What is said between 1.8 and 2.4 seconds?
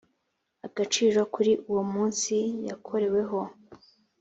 munsi